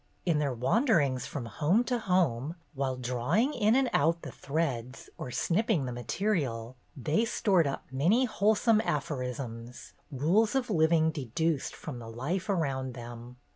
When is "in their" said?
0.25-0.51